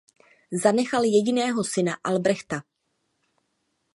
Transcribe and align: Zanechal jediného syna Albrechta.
Zanechal 0.51 1.03
jediného 1.03 1.63
syna 1.63 1.95
Albrechta. 2.03 2.63